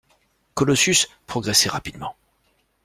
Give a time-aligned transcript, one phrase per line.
[0.55, 2.15] Colossus progressait rapidement